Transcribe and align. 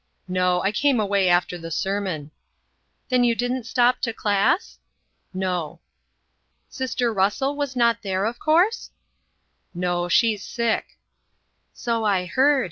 "No, 0.27 0.63
I 0.63 0.71
came 0.71 0.99
away 0.99 1.29
after 1.29 1.59
the 1.59 1.69
sermon." 1.69 2.31
"Then 3.09 3.23
you 3.23 3.35
didn't 3.35 3.65
stop 3.67 4.01
to 4.01 4.11
class?" 4.11 4.79
"No." 5.31 5.79
"Sister 6.69 7.13
Russell 7.13 7.55
was 7.55 7.75
not 7.75 8.01
there, 8.01 8.25
of 8.25 8.39
course?" 8.39 8.89
"No; 9.75 10.09
she's 10.09 10.43
sick." 10.43 10.97
"So 11.71 12.03
I 12.03 12.25
heard. 12.25 12.59